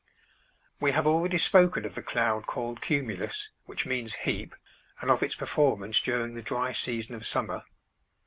We 0.79 0.93
have 0.93 1.05
already 1.05 1.37
spoken 1.37 1.85
of 1.85 1.93
the 1.93 2.01
cloud 2.01 2.47
called 2.47 2.81
cumulus 2.81 3.51
(which 3.65 3.85
means 3.85 4.15
heap) 4.15 4.55
and 4.99 5.11
of 5.11 5.21
its 5.21 5.35
performance 5.35 5.99
during 5.99 6.33
the 6.33 6.41
dry 6.41 6.71
season 6.71 7.13
of 7.13 7.23
summer. 7.23 7.65